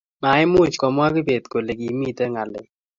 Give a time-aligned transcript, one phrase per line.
[0.21, 2.67] maimuch komwaa kibet kole kimiten ngalek